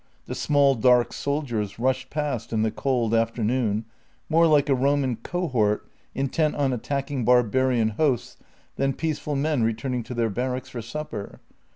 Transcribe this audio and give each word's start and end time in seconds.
The 0.25 0.33
small, 0.33 0.73
dark 0.73 1.13
soldiers 1.13 1.77
rushed 1.77 2.09
past 2.09 2.51
in 2.51 2.63
the 2.63 2.71
cold 2.71 3.13
afternoon, 3.13 3.85
more 4.29 4.47
like 4.47 4.67
a 4.67 4.73
Roman 4.73 5.15
cohort 5.17 5.87
intent 6.15 6.55
on 6.55 6.73
attacking 6.73 7.23
barbarian 7.23 7.89
hosts 7.89 8.37
than 8.77 8.93
peaceful 8.93 9.35
men 9.35 9.61
returning 9.61 10.01
to 10.05 10.15
their 10.15 10.31
barracks 10.31 10.69
for 10.69 10.81
supper. 10.81 11.39